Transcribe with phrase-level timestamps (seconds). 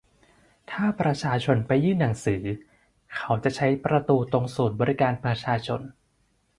[0.71, 2.41] ถ้าประชาชนไปยื่นหนังสือ
[3.15, 5.81] เขาจะให้ใช้ประตูตรงศูนย์บริการประชาชน